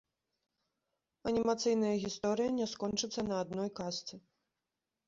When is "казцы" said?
3.83-4.15